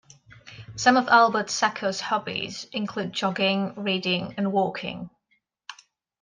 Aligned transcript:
Some 0.77 0.97
of 0.97 1.07
Albert 1.09 1.51
Sacco's 1.51 1.99
hobbies 2.01 2.65
include 2.73 3.13
jogging, 3.13 3.75
reading, 3.75 4.33
and 4.35 4.51
walking. 4.51 5.11